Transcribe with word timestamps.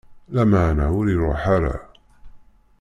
Lameɛna 0.33 0.85
ur 0.99 1.05
iṛuḥ 1.13 1.41
ara. 1.55 1.75